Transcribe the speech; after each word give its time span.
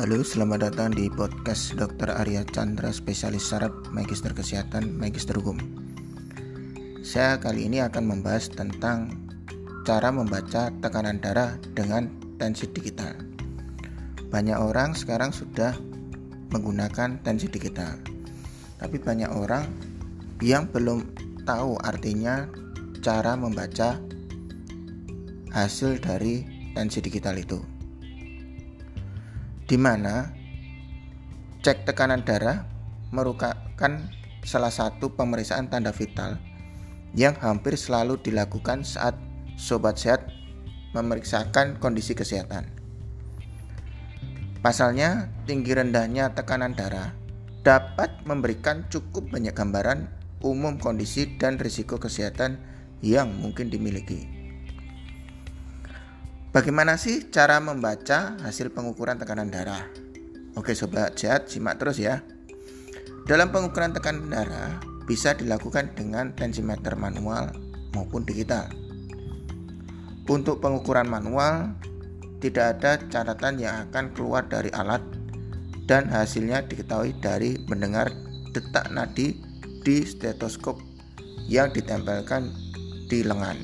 Halo, 0.00 0.24
selamat 0.24 0.72
datang 0.72 0.96
di 0.96 1.12
podcast 1.12 1.76
Dr. 1.76 2.16
Arya 2.16 2.40
Chandra, 2.48 2.88
spesialis 2.88 3.44
saraf, 3.52 3.68
magister 3.92 4.32
kesehatan, 4.32 4.96
magister 4.96 5.36
hukum. 5.36 5.60
Saya 7.04 7.36
kali 7.36 7.68
ini 7.68 7.84
akan 7.84 8.08
membahas 8.08 8.48
tentang 8.48 9.12
cara 9.84 10.08
membaca 10.08 10.72
tekanan 10.80 11.20
darah 11.20 11.60
dengan 11.76 12.08
tensi 12.40 12.64
digital. 12.72 13.12
Banyak 14.32 14.56
orang 14.56 14.96
sekarang 14.96 15.36
sudah 15.36 15.76
menggunakan 16.48 17.20
tensi 17.20 17.52
digital. 17.52 18.00
Tapi 18.80 18.96
banyak 18.96 19.28
orang 19.28 19.68
yang 20.40 20.64
belum 20.64 21.12
tahu 21.44 21.76
artinya 21.76 22.48
cara 23.04 23.36
membaca 23.36 24.00
hasil 25.52 26.00
dari 26.00 26.40
tensi 26.72 27.04
digital 27.04 27.36
itu 27.36 27.79
di 29.70 29.78
mana 29.78 30.34
cek 31.62 31.86
tekanan 31.86 32.26
darah 32.26 32.66
merupakan 33.14 34.02
salah 34.42 34.74
satu 34.74 35.14
pemeriksaan 35.14 35.70
tanda 35.70 35.94
vital 35.94 36.42
yang 37.14 37.38
hampir 37.38 37.78
selalu 37.78 38.18
dilakukan 38.18 38.82
saat 38.82 39.14
sobat 39.54 39.94
sehat 39.94 40.26
memeriksakan 40.90 41.78
kondisi 41.78 42.18
kesehatan. 42.18 42.66
Pasalnya, 44.58 45.30
tinggi 45.46 45.70
rendahnya 45.70 46.34
tekanan 46.34 46.74
darah 46.74 47.14
dapat 47.62 48.26
memberikan 48.26 48.90
cukup 48.90 49.30
banyak 49.30 49.54
gambaran 49.54 50.10
umum 50.42 50.82
kondisi 50.82 51.38
dan 51.38 51.62
risiko 51.62 51.94
kesehatan 52.02 52.58
yang 53.06 53.30
mungkin 53.38 53.70
dimiliki. 53.70 54.39
Bagaimana 56.50 56.98
sih 56.98 57.30
cara 57.30 57.62
membaca 57.62 58.34
hasil 58.42 58.74
pengukuran 58.74 59.22
tekanan 59.22 59.54
darah? 59.54 59.86
Oke 60.58 60.74
sobat 60.74 61.14
sehat, 61.14 61.46
simak 61.46 61.78
terus 61.78 62.02
ya. 62.02 62.26
Dalam 63.22 63.54
pengukuran 63.54 63.94
tekanan 63.94 64.34
darah 64.34 64.82
bisa 65.06 65.30
dilakukan 65.38 65.94
dengan 65.94 66.34
tensimeter 66.34 66.98
manual 66.98 67.54
maupun 67.94 68.26
digital. 68.26 68.66
Untuk 70.26 70.58
pengukuran 70.58 71.06
manual 71.06 71.78
tidak 72.42 72.82
ada 72.82 72.98
catatan 72.98 73.62
yang 73.62 73.86
akan 73.86 74.10
keluar 74.10 74.42
dari 74.42 74.74
alat 74.74 75.06
dan 75.86 76.10
hasilnya 76.10 76.66
diketahui 76.66 77.14
dari 77.22 77.62
mendengar 77.70 78.10
detak 78.50 78.90
nadi 78.90 79.38
di 79.86 80.02
stetoskop 80.02 80.82
yang 81.46 81.70
ditempelkan 81.70 82.50
di 83.06 83.22
lengan 83.22 83.62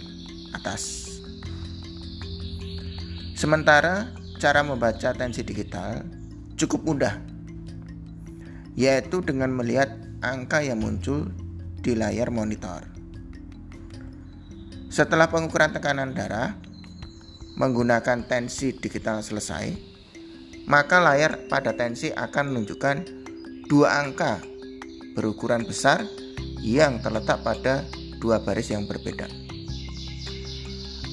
atas. 0.55 1.16
Sementara 3.37 4.17
cara 4.41 4.65
membaca 4.65 5.13
tensi 5.13 5.45
digital 5.45 6.01
cukup 6.57 6.89
mudah, 6.89 7.21
yaitu 8.73 9.21
dengan 9.21 9.53
melihat 9.53 9.93
angka 10.25 10.65
yang 10.65 10.81
muncul 10.81 11.29
di 11.85 11.93
layar 11.93 12.33
monitor. 12.33 12.89
Setelah 14.89 15.29
pengukuran 15.29 15.77
tekanan 15.77 16.17
darah 16.17 16.57
menggunakan 17.61 18.25
tensi 18.25 18.73
digital 18.73 19.21
selesai, 19.21 19.77
maka 20.65 20.97
layar 21.05 21.45
pada 21.53 21.77
tensi 21.77 22.09
akan 22.17 22.57
menunjukkan 22.57 22.97
dua 23.69 24.01
angka 24.01 24.41
berukuran 25.13 25.61
besar 25.69 26.09
yang 26.65 27.05
terletak 27.05 27.45
pada 27.45 27.85
dua 28.17 28.41
baris 28.41 28.73
yang 28.73 28.89
berbeda. 28.89 29.46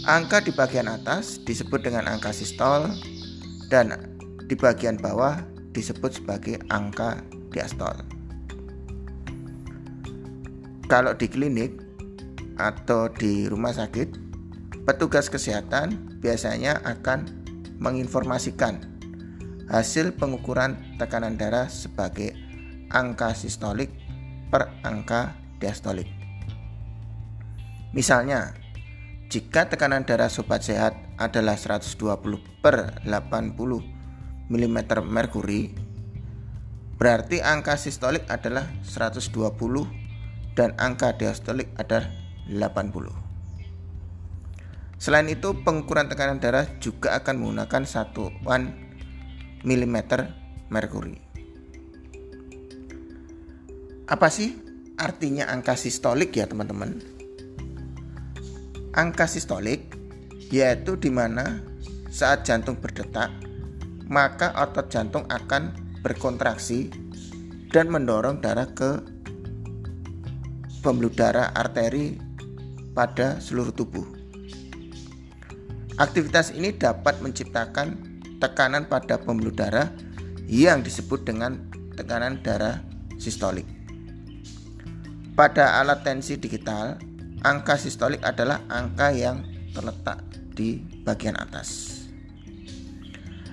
Angka 0.03 0.43
di 0.43 0.51
bagian 0.51 0.91
atas 0.91 1.39
disebut 1.47 1.79
dengan 1.79 2.11
angka 2.11 2.35
sistol 2.35 2.91
dan 3.71 3.95
di 4.51 4.55
bagian 4.59 4.99
bawah 4.99 5.39
disebut 5.71 6.19
sebagai 6.19 6.59
angka 6.67 7.23
diastol. 7.55 7.95
Kalau 10.91 11.15
di 11.15 11.31
klinik 11.31 11.79
atau 12.59 13.07
di 13.15 13.47
rumah 13.47 13.71
sakit, 13.71 14.11
petugas 14.83 15.31
kesehatan 15.31 16.19
biasanya 16.19 16.83
akan 16.83 17.23
menginformasikan 17.79 18.83
hasil 19.71 20.19
pengukuran 20.19 20.99
tekanan 20.99 21.39
darah 21.39 21.71
sebagai 21.71 22.35
angka 22.91 23.31
sistolik 23.31 23.87
per 24.51 24.67
angka 24.83 25.31
diastolik. 25.63 26.11
Misalnya, 27.95 28.62
jika 29.33 29.65
tekanan 29.65 30.05
darah 30.05 30.29
sobat 30.29 30.61
sehat 30.61 30.93
adalah 31.17 31.57
120 31.57 31.97
per 32.61 33.01
80 33.01 33.57
mm 34.45 34.77
merkuri, 35.09 35.73
berarti 37.01 37.41
angka 37.41 37.73
sistolik 37.73 38.29
adalah 38.29 38.69
120 38.85 39.33
dan 40.53 40.77
angka 40.77 41.17
diastolik 41.17 41.65
adalah 41.81 42.13
80. 42.45 45.01
Selain 45.01 45.25
itu, 45.25 45.65
pengukuran 45.65 46.13
tekanan 46.13 46.37
darah 46.37 46.69
juga 46.77 47.17
akan 47.17 47.41
menggunakan 47.41 47.89
satuan 47.89 48.69
mm 49.65 49.97
merkuri. 50.69 51.17
Apa 54.05 54.29
sih 54.29 54.61
artinya 55.01 55.49
angka 55.49 55.73
sistolik 55.73 56.37
ya 56.37 56.45
teman-teman? 56.45 57.12
Angka 58.93 59.25
sistolik 59.25 59.97
yaitu 60.53 60.93
di 60.97 61.09
mana 61.09 61.61
saat 62.13 62.45
jantung 62.45 62.77
berdetak 62.77 63.33
maka 64.05 64.53
otot 64.53 64.85
jantung 64.93 65.25
akan 65.33 65.73
berkontraksi 66.05 66.93
dan 67.73 67.89
mendorong 67.89 68.37
darah 68.37 68.69
ke 68.69 69.01
pembuluh 70.85 71.09
darah 71.09 71.49
arteri 71.57 72.19
pada 72.93 73.41
seluruh 73.41 73.73
tubuh. 73.73 74.05
Aktivitas 75.97 76.53
ini 76.53 76.75
dapat 76.75 77.17
menciptakan 77.23 77.97
tekanan 78.37 78.85
pada 78.85 79.17
pembuluh 79.17 79.55
darah 79.55 79.89
yang 80.45 80.85
disebut 80.85 81.25
dengan 81.25 81.57
tekanan 81.97 82.43
darah 82.45 82.83
sistolik. 83.17 83.65
Pada 85.33 85.81
alat 85.81 86.05
tensi 86.05 86.37
digital, 86.37 86.99
Angka 87.43 87.75
sistolik 87.75 88.23
adalah 88.23 88.63
angka 88.71 89.11
yang 89.11 89.43
terletak 89.75 90.23
di 90.55 90.79
bagian 91.03 91.35
atas. 91.35 91.99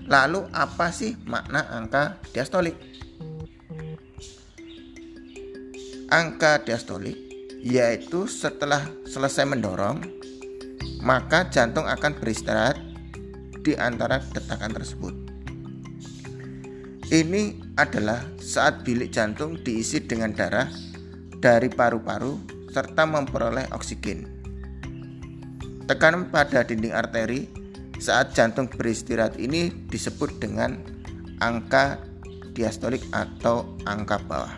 Lalu 0.06 0.46
apa 0.54 0.94
sih 0.94 1.18
makna 1.26 1.66
angka 1.74 2.22
diastolik? 2.30 2.78
Angka 6.06 6.62
diastolik 6.62 7.18
yaitu 7.66 8.30
setelah 8.30 8.86
selesai 9.10 9.42
mendorong, 9.42 10.06
maka 11.02 11.50
jantung 11.50 11.90
akan 11.90 12.14
beristirahat 12.14 12.78
di 13.66 13.74
antara 13.74 14.22
detakan 14.22 14.70
tersebut. 14.70 15.14
Ini 17.10 17.74
adalah 17.74 18.22
saat 18.38 18.86
bilik 18.86 19.10
jantung 19.10 19.58
diisi 19.66 19.98
dengan 19.98 20.30
darah 20.30 20.70
dari 21.42 21.66
paru-paru 21.66 22.59
serta 22.70 23.02
memperoleh 23.04 23.66
oksigen. 23.74 24.30
Tekanan 25.90 26.30
pada 26.30 26.62
dinding 26.62 26.94
arteri 26.94 27.50
saat 27.98 28.32
jantung 28.32 28.70
beristirahat 28.70 29.36
ini 29.36 29.74
disebut 29.90 30.38
dengan 30.38 30.78
angka 31.42 31.98
diastolik 32.54 33.02
atau 33.10 33.76
angka 33.84 34.22
bawah. 34.24 34.54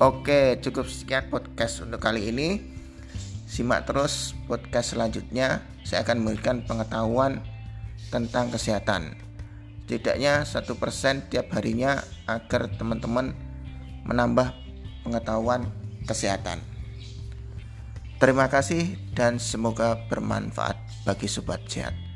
Oke, 0.00 0.56
cukup 0.60 0.88
sekian 0.88 1.28
podcast 1.28 1.84
untuk 1.84 2.00
kali 2.00 2.28
ini. 2.32 2.60
Simak 3.50 3.88
terus 3.88 4.32
podcast 4.48 4.96
selanjutnya. 4.96 5.60
Saya 5.84 6.04
akan 6.06 6.22
memberikan 6.22 6.62
pengetahuan 6.64 7.42
tentang 8.12 8.52
kesehatan. 8.52 9.16
Setidaknya 9.90 10.46
satu 10.46 10.78
persen 10.78 11.26
tiap 11.26 11.50
harinya 11.50 11.98
agar 12.30 12.70
teman-teman 12.78 13.34
menambah 14.06 14.54
pengetahuan 15.02 15.66
kesehatan. 16.06 16.69
Terima 18.20 18.52
kasih 18.52 19.00
dan 19.16 19.40
semoga 19.40 19.96
bermanfaat 20.12 20.76
bagi 21.08 21.24
sobat 21.24 21.64
sehat. 21.64 22.09